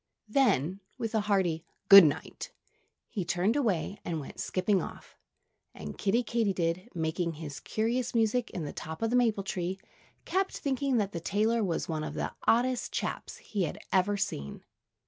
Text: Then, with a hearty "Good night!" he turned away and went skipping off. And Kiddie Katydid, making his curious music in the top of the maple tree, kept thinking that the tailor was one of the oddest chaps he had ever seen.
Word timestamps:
Then, 0.27 0.79
with 0.97 1.13
a 1.13 1.19
hearty 1.21 1.63
"Good 1.87 2.03
night!" 2.03 2.51
he 3.07 3.23
turned 3.23 3.55
away 3.55 3.99
and 4.03 4.19
went 4.19 4.39
skipping 4.39 4.81
off. 4.81 5.15
And 5.75 5.95
Kiddie 5.95 6.23
Katydid, 6.23 6.89
making 6.95 7.33
his 7.33 7.59
curious 7.59 8.15
music 8.15 8.49
in 8.49 8.65
the 8.65 8.73
top 8.73 9.03
of 9.03 9.11
the 9.11 9.15
maple 9.15 9.43
tree, 9.43 9.79
kept 10.25 10.57
thinking 10.57 10.97
that 10.97 11.11
the 11.11 11.19
tailor 11.19 11.63
was 11.63 11.87
one 11.87 12.03
of 12.03 12.15
the 12.15 12.33
oddest 12.47 12.91
chaps 12.91 13.37
he 13.37 13.61
had 13.65 13.77
ever 13.93 14.17
seen. 14.17 14.63